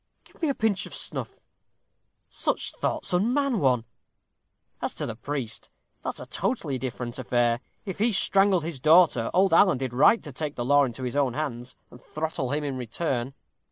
[0.23, 1.39] Give me a pinch of snuff.
[2.27, 3.85] Such thoughts unman one.
[4.81, 5.69] As to the priest,
[6.03, 7.59] that's a totally different affair.
[7.85, 11.15] If he strangled his daughter, old Alan did right to take the law into his
[11.15, 13.35] own hands, and throttle him in return.